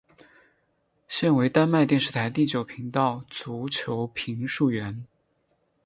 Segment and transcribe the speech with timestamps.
[1.07, 5.05] 现为丹麦电视台第九频道足球评述员。